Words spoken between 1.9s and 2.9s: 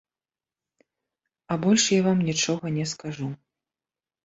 я вам нічога не